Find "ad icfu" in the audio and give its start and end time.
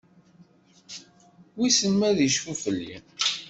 2.09-2.53